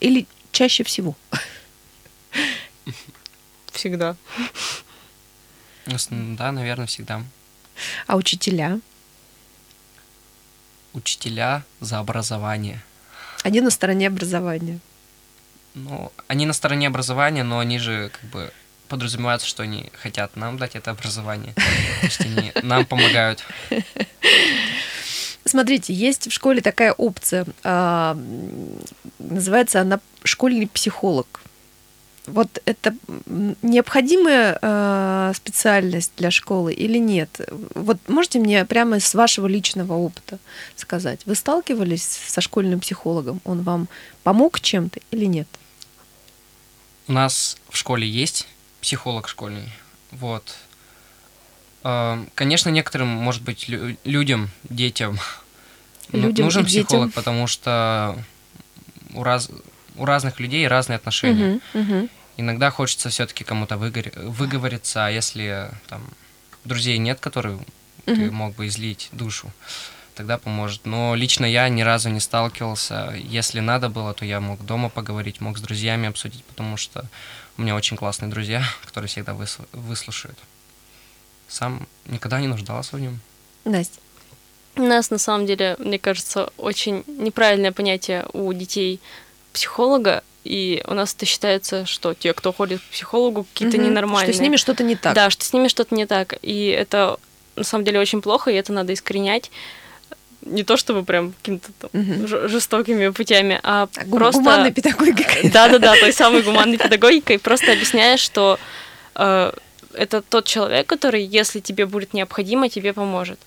[0.00, 1.14] Или чаще всего?
[3.72, 4.16] всегда.
[5.86, 7.22] Да, наверное, всегда.
[8.06, 8.80] А учителя?
[10.94, 12.82] Учителя за образование.
[13.42, 14.80] Они на стороне образования.
[15.74, 18.52] Ну, они на стороне образования, но они же как бы
[18.88, 21.54] подразумеваются, что они хотят нам дать это образование.
[21.54, 23.44] То есть они нам помогают.
[25.44, 27.46] Смотрите, есть в школе такая опция.
[27.62, 28.18] а,
[29.18, 31.40] называется она школьный психолог.
[32.26, 32.92] Вот это
[33.62, 37.40] необходимая а, специальность для школы или нет?
[37.74, 40.40] Вот можете мне прямо с вашего личного опыта
[40.74, 43.40] сказать, вы сталкивались со школьным психологом?
[43.44, 43.88] Он вам
[44.24, 45.46] помог чем-то или нет?
[47.06, 48.48] У нас в школе есть
[48.90, 49.68] психолог школьный.
[50.12, 50.54] Вот.
[51.82, 55.18] Э, Конечно, некоторым, может быть, лю- людям, детям
[56.12, 56.86] ну- Людям нужен и детям.
[56.86, 58.16] психолог, потому что
[59.12, 59.50] у, раз,
[59.96, 61.60] у разных людей разные отношения.
[61.74, 62.08] Мгм, мгм.
[62.36, 66.02] Иногда хочется все-таки кому-то выгоре- выговориться, а если там
[66.64, 67.58] друзей нет, которые
[68.04, 68.34] ты Мгм.
[68.34, 69.50] мог бы излить душу,
[70.14, 70.86] тогда поможет.
[70.86, 73.14] Но лично я ни разу не сталкивался.
[73.16, 77.04] Если надо было, то я мог дома поговорить, мог с друзьями обсудить, потому что
[77.58, 80.38] у меня очень классные друзья, которые всегда выс- выслушают.
[81.48, 83.20] Сам никогда не нуждался в нем.
[83.64, 84.00] Настя.
[84.76, 89.00] У нас, на самом деле, мне кажется, очень неправильное понятие у детей
[89.54, 93.86] психолога, и у нас это считается, что те, кто ходит к психологу, какие-то Мгм.
[93.86, 94.32] ненормальные.
[94.32, 95.14] Что с ними что-то не так.
[95.14, 96.34] Да, что с ними что-то не так.
[96.42, 97.18] И это
[97.56, 99.50] на самом деле очень плохо, и это надо искоренять.
[100.46, 104.40] Не то чтобы прям какими-то там ж- жестокими путями, а А просто...
[104.40, 105.50] Гуманной педагогикой.
[105.52, 108.58] Да-да-да, той самой гуманной педагогикой, просто объясняешь, что
[109.16, 109.52] э,
[109.94, 113.38] это тот человек, который, если тебе будет необходимо, тебе поможет.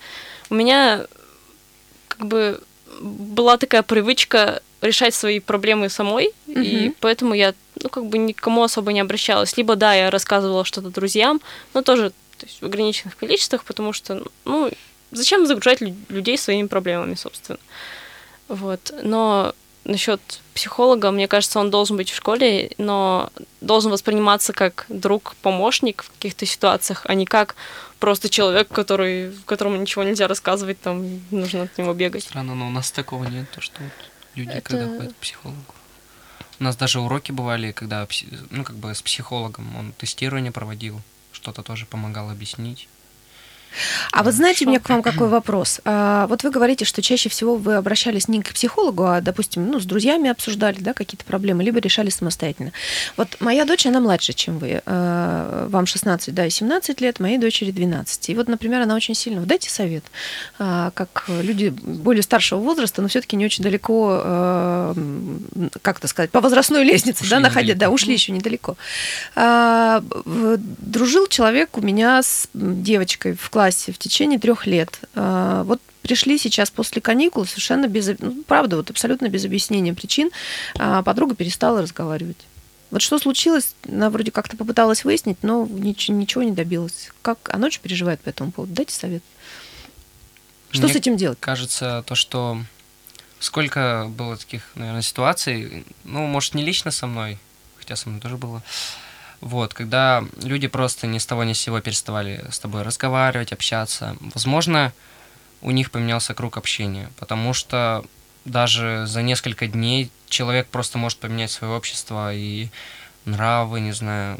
[0.50, 1.06] У меня
[2.08, 2.60] как бы
[3.00, 6.94] была такая привычка решать свои проблемы самой, и Мгм.
[7.00, 9.56] поэтому я, ну, как бы никому особо не обращалась.
[9.56, 11.40] Либо, да, я рассказывала что-то друзьям,
[11.74, 14.70] но тоже то есть, в ограниченных количествах, потому что, ну,
[15.10, 17.58] зачем загружать лю- людей своими проблемами, собственно.
[18.48, 18.92] Вот.
[19.02, 20.20] Но насчет
[20.54, 26.46] психолога, мне кажется, он должен быть в школе, но должен восприниматься как друг-помощник в каких-то
[26.46, 27.56] ситуациях, а не как
[27.98, 32.24] просто человек, который, которому ничего нельзя рассказывать, там нужно от него бегать.
[32.24, 33.92] Странно, но у нас такого нет, то что вот
[34.34, 35.74] люди, Это- когда ходят к психологу.
[36.58, 38.06] У нас даже уроки бывали, когда,
[38.50, 41.00] ну, как бы с психологом он тестирование проводил,
[41.32, 42.86] что-то тоже помогал объяснить.
[44.12, 45.80] А вот знаете, у меня к вам какой вопрос?
[45.84, 49.80] А, вот вы говорите, что чаще всего вы обращались не к психологу, а, допустим, ну,
[49.80, 52.72] с друзьями обсуждали, да, какие-то проблемы, либо решали самостоятельно.
[53.16, 54.82] Вот моя дочь, она младше, чем вы.
[54.86, 58.30] А, вам 16, да, и 17 лет, моей дочери 12.
[58.30, 59.40] И вот, например, она очень сильно...
[59.40, 60.04] Дайте совет,
[60.58, 64.94] а, как люди более старшего возраста, но все таки не очень далеко, а,
[65.82, 68.76] как это сказать, по возрастной лестнице, ушли да, находят, да, ушли еще недалеко.
[69.34, 75.00] А, дружил человек у меня с девочкой в классе в течение трех лет.
[75.14, 80.30] А, вот пришли сейчас после каникул совершенно без, ну, правда, вот абсолютно без объяснения причин,
[80.78, 82.38] а подруга перестала разговаривать.
[82.90, 87.10] Вот что случилось, она вроде как-то попыталась выяснить, но ничего, ничего не добилась.
[87.22, 88.72] Как она очень переживает по этому поводу?
[88.74, 89.22] Дайте совет.
[90.70, 91.38] Что Мне с этим делать?
[91.40, 92.60] Кажется, то, что
[93.38, 97.38] сколько было таких, наверное, ситуаций, ну, может, не лично со мной,
[97.78, 98.62] хотя со мной тоже было,
[99.40, 104.16] вот, когда люди просто ни с того ни с сего переставали с тобой разговаривать, общаться.
[104.34, 104.92] Возможно,
[105.62, 108.04] у них поменялся круг общения, потому что
[108.44, 112.68] даже за несколько дней человек просто может поменять свое общество и
[113.24, 114.38] нравы, не знаю.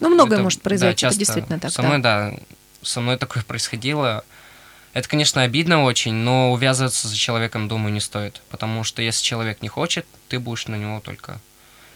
[0.00, 1.72] Ну, многое это, может произойти, да, часто это действительно так.
[1.72, 2.30] Со мной, да.
[2.30, 2.36] да,
[2.82, 4.24] со мной такое происходило.
[4.92, 8.42] Это, конечно, обидно очень, но увязываться за человеком, думаю, не стоит.
[8.50, 11.40] Потому что если человек не хочет, ты будешь на него только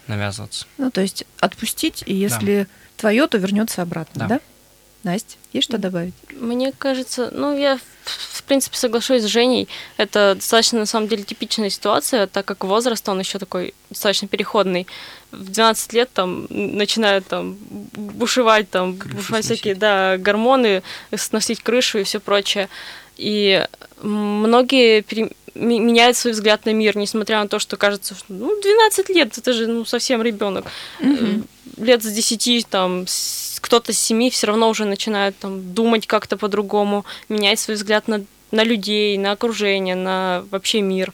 [0.07, 0.65] навязываться.
[0.77, 2.67] Ну, то есть отпустить, и если да.
[2.97, 4.27] твое, то вернется обратно, да?
[4.27, 4.39] да?
[5.03, 6.13] Настя, есть что добавить?
[6.33, 9.69] Мне кажется, ну, я, в принципе, соглашусь с Женей.
[9.95, 14.87] Это достаточно, на самом деле, типичная ситуация, так как возраст, он еще такой достаточно переходный.
[15.31, 17.57] В 12 лет там начинают там
[17.93, 19.61] бушевать, там, Крышу бушевать сносить.
[19.61, 20.83] всякие, да, гормоны,
[21.15, 22.67] сносить крышу и все прочее.
[23.15, 23.65] И
[24.01, 25.05] многие
[25.59, 29.53] меняет свой взгляд на мир, несмотря на то, что кажется, что ну, 12 лет, это
[29.53, 30.65] же ну, совсем ребенок.
[30.99, 31.43] Mm-hmm.
[31.77, 33.05] Лет с 10, там,
[33.59, 38.23] кто-то с 7 все равно уже начинает там, думать как-то по-другому, менять свой взгляд на,
[38.51, 41.13] на людей, на окружение, на вообще мир.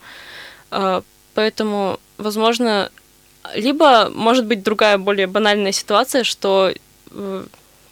[0.72, 1.04] А,
[1.34, 2.92] поэтому, возможно,
[3.56, 6.74] либо, может быть, другая, более банальная ситуация, что
[7.12, 7.46] э,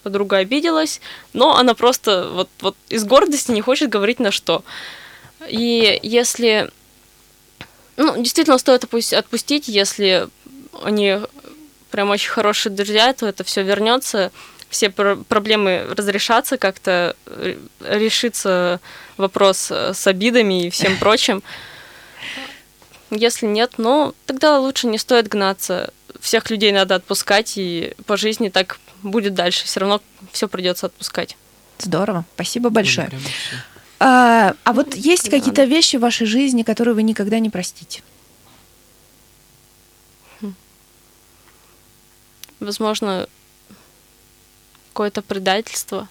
[0.03, 1.01] подруга обиделась,
[1.33, 4.63] но она просто вот, вот из гордости не хочет говорить на что.
[5.49, 6.69] И если...
[7.97, 10.27] Ну, действительно, стоит отпустить, если
[10.83, 11.19] они
[11.91, 14.31] прям очень хорошие друзья, то это все вернется,
[14.69, 18.79] все проблемы разрешатся, как-то э, решится
[19.17, 21.43] вопрос э, с обидами и всем прочим.
[23.11, 25.93] Если нет, ну, тогда лучше не стоит гнаться.
[26.21, 29.65] Всех людей надо отпускать, и по жизни так будет дальше.
[29.65, 30.01] Все равно
[30.31, 31.35] все придется отпускать.
[31.77, 32.23] Здорово.
[32.35, 33.11] Спасибо большое.
[34.03, 38.01] А, а вот есть какие-то вещи в вашей жизни, которые вы никогда не простите?
[40.41, 40.55] Хм.
[42.59, 43.27] Возможно,
[44.89, 46.09] какое-то предательство.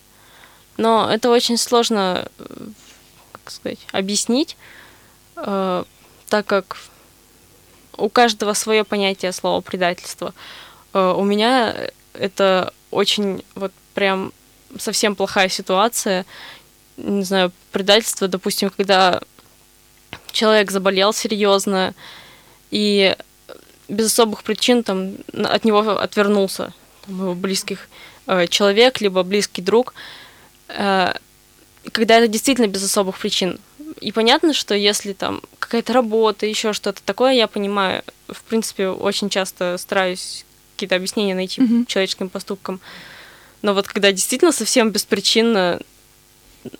[0.77, 2.29] Но это очень сложно,
[3.33, 4.57] как сказать, объяснить,
[5.35, 5.85] э,
[6.29, 6.77] так как
[7.97, 10.33] у каждого свое понятие слова предательство.
[10.95, 11.75] Э, у меня
[12.13, 14.33] это очень вот прям
[14.79, 16.25] совсем плохая ситуация,
[17.03, 19.21] не знаю, предательство, допустим, когда
[20.33, 21.95] человек заболел серьезно
[22.71, 23.17] и
[23.89, 26.73] без особых причин там от него отвернулся
[27.07, 27.89] там, его близких
[28.27, 29.95] э, человек, либо близкий друг,
[30.69, 31.15] э,
[31.93, 33.59] когда это действительно без особых причин.
[34.01, 39.29] И понятно, что если там какая-то работа, еще что-то такое, я понимаю, в принципе, очень
[39.29, 40.45] часто стараюсь
[40.77, 41.87] какие-то объяснения найти mm-hmm.
[41.87, 42.81] человеческим поступкам.
[43.63, 45.81] Но вот когда действительно совсем беспричинно,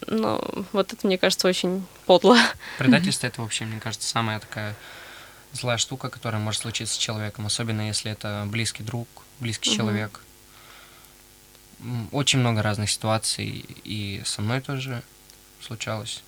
[0.07, 2.37] ну, вот это, мне кажется, очень подло.
[2.79, 4.75] Предательство это вообще, мне кажется, самая такая
[5.53, 9.09] злая штука, которая может случиться с человеком, особенно если это близкий друг,
[9.41, 9.77] близкий угу.
[9.77, 10.21] человек.
[12.13, 15.03] Очень много разных ситуаций, и со мной тоже
[15.61, 16.23] случалось.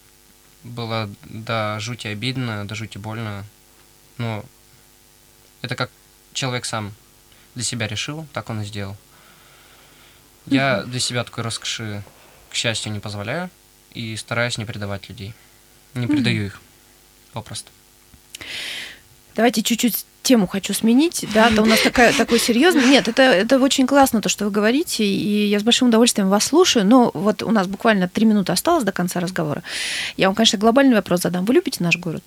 [0.65, 3.45] Было до жути обидно, до жути больно,
[4.17, 4.45] но
[5.61, 5.91] это как
[6.33, 6.93] человек сам
[7.55, 8.97] для себя решил, так он и сделал.
[10.47, 12.03] Я для себя такой роскоши
[12.53, 13.51] к счастью, не позволяю
[13.95, 15.35] и стараюсь не предавать людей.
[15.95, 16.61] Не предаю их
[17.33, 17.71] попросту.
[19.35, 21.27] Давайте чуть-чуть тему хочу сменить.
[21.35, 22.85] Да, это у нас такая, такой серьезный.
[22.87, 26.45] Нет, это, это очень классно, то, что вы говорите, и я с большим удовольствием вас
[26.45, 26.87] слушаю.
[26.87, 29.63] Но вот у нас буквально три минуты осталось до конца разговора.
[30.17, 31.45] Я вам, конечно, глобальный вопрос задам.
[31.45, 32.23] Вы любите наш город?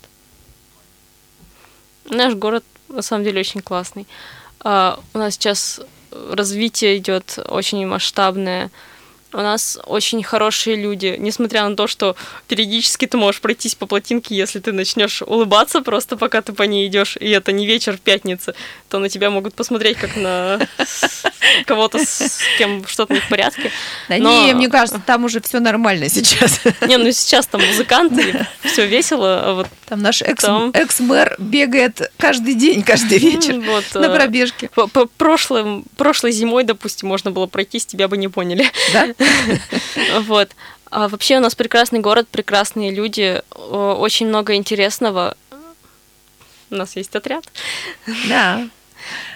[2.10, 4.06] Наш город, на самом деле, очень классный.
[4.60, 8.70] А, у нас сейчас развитие идет очень масштабное
[9.32, 12.16] У нас очень хорошие люди, несмотря на то, что
[12.48, 16.86] периодически ты можешь пройтись по плотинке, если ты начнешь улыбаться просто пока ты по ней
[16.86, 18.54] идешь, и это не вечер в пятницы,
[18.88, 20.60] то на тебя могут посмотреть как на
[21.66, 23.70] кого-то, с кем что-то не в порядке.
[24.08, 26.60] Да не, мне кажется, там уже все нормально сейчас.
[26.86, 32.82] Не, ну сейчас там музыканты, все весело, а вот Там наш экс-мэр бегает каждый день,
[32.82, 33.56] каждый вечер
[33.94, 34.70] на э, пробежке.
[35.16, 38.70] прошлым, прошлой зимой, допустим, можно было пройтись, тебя бы не поняли.
[38.92, 39.08] Да?
[40.20, 40.50] Вот.
[40.90, 45.36] А вообще у нас прекрасный город, прекрасные люди, очень много интересного.
[46.70, 47.44] У нас есть отряд.
[48.28, 48.68] Да.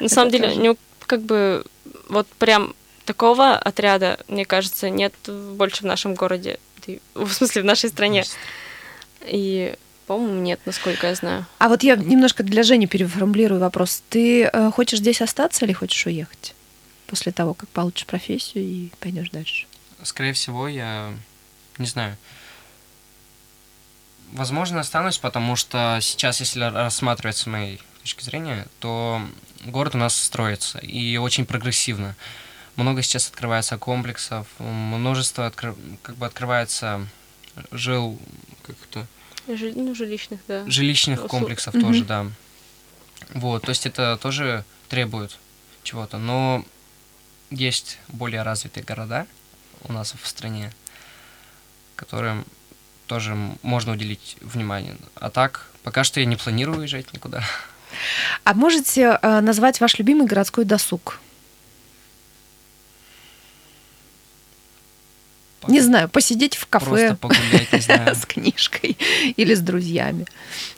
[0.00, 0.76] На самом деле, ну,
[1.06, 1.64] как бы,
[2.08, 2.74] вот прям
[3.04, 6.58] такого отряда, мне кажется, нет больше в нашем городе.
[7.14, 8.24] В смысле, в нашей стране.
[9.26, 9.74] И,
[10.06, 11.46] по-моему, нет, насколько я знаю.
[11.58, 14.02] А вот я немножко для Жени переформулирую вопрос.
[14.08, 16.54] Ты э, хочешь здесь остаться или хочешь уехать?
[17.06, 19.66] После того, как получишь профессию и пойдешь дальше.
[20.02, 21.12] Скорее всего, я
[21.78, 22.16] не знаю.
[24.32, 29.20] Возможно, останусь, потому что сейчас, если рассматривать с моей точки зрения, то
[29.64, 32.14] город у нас строится и очень прогрессивно.
[32.76, 37.06] Много сейчас открывается комплексов, множество откры- как бы открывается
[37.72, 38.18] жил
[38.62, 39.06] как это
[39.48, 40.64] Жи- ну, жилищных, да.
[40.68, 41.82] жилищных Услу- комплексов Мгм.
[41.82, 42.26] тоже, да.
[43.34, 45.36] Вот, то есть это тоже требует
[45.82, 46.18] чего-то.
[46.18, 46.64] Но
[47.50, 49.26] есть более развитые города
[49.84, 50.72] у нас в стране,
[51.96, 52.44] которым
[53.06, 54.96] тоже можно уделить внимание.
[55.16, 57.42] А так, пока что я не планирую уезжать никуда.
[58.44, 61.18] А можете э, назвать ваш любимый городской досуг?
[65.66, 68.14] Не знаю, посидеть в кафе Просто погулять, не знаю.
[68.14, 68.96] с книжкой
[69.36, 70.26] или с друзьями,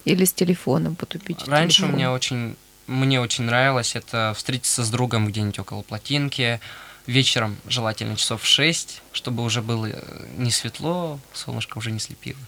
[0.04, 1.46] или с телефоном потупить.
[1.46, 1.96] Раньше у телефон.
[1.96, 6.60] меня очень, мне очень нравилось это встретиться с другом где-нибудь около плотинки,
[7.06, 12.38] вечером, желательно часов в 6, чтобы уже было э, не светло, солнышко уже не слепило.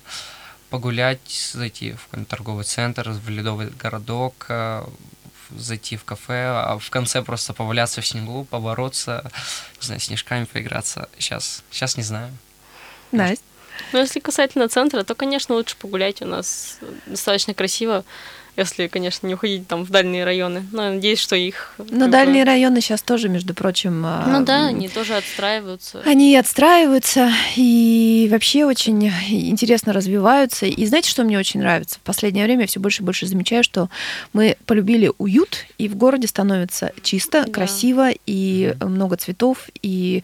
[0.70, 4.84] Погулять, зайти в какой-нибудь торговый центр, в ледовый городок, э,
[5.56, 9.30] зайти в кафе, а в конце просто поваляться в снегу, побороться,
[9.80, 11.08] не знаю, снежками поиграться.
[11.18, 12.30] Сейчас, сейчас не знаю.
[13.12, 13.44] Настя?
[13.92, 16.22] Но если касательно центра, то, конечно, лучше погулять.
[16.22, 18.04] У нас достаточно красиво,
[18.56, 20.64] если, конечно, не уходить там в дальние районы.
[20.72, 21.74] Но я надеюсь, что их...
[21.78, 24.02] Но как бы- дальние районы сейчас тоже, между прочим...
[24.06, 26.02] а, Ну да, они тоже отстраиваются.
[26.04, 30.66] Они и отстраиваются, и вообще очень интересно развиваются.
[30.66, 31.96] И знаете, что мне очень нравится?
[31.98, 33.88] В последнее время я все больше и больше замечаю, что
[34.32, 37.52] мы полюбили уют, и в городе становится чисто, Да.
[37.52, 39.68] красиво, и много цветов.
[39.82, 40.22] И,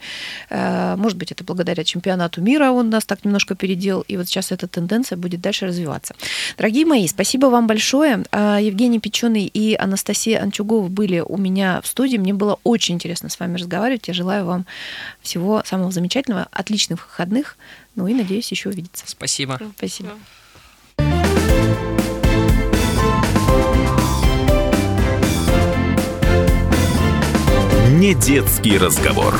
[0.49, 4.51] э, может быть, это благодаря чемпионату мира он нас так немножко передел, и вот сейчас
[4.51, 6.15] эта тенденция будет дальше развиваться.
[6.57, 8.20] Дорогие мои, спасибо вам большое.
[8.31, 12.17] А, Евгений Печеный и Анастасия Анчугова были у меня в студии.
[12.17, 14.07] Мне было очень интересно с вами разговаривать.
[14.07, 14.65] Я желаю вам
[15.21, 17.57] всего самого замечательного, отличных выходных.
[17.95, 19.05] Ну и надеюсь еще увидеться.
[19.07, 19.59] Спасибо.
[19.77, 20.11] Спасибо.
[28.01, 29.37] Не детский разговор.